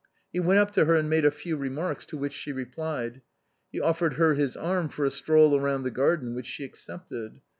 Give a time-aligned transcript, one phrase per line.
[0.33, 3.21] He went up to her and made a few remarks, to which she replied.
[3.71, 7.39] He offered her his arm for a stroll round the garden which she accepted.